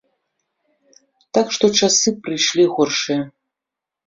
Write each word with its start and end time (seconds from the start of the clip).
Так 1.39 1.47
што 1.57 1.65
часы 1.83 2.09
прыйшлі 2.29 2.67
горшыя. 2.79 3.21